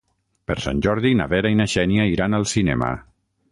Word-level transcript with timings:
Per 0.51 0.55
Sant 0.63 0.79
Jordi 0.85 1.11
na 1.19 1.27
Vera 1.35 1.53
i 1.55 1.59
na 1.61 1.69
Xènia 1.75 2.09
iran 2.15 2.41
al 2.41 2.51
cinema. 2.57 2.93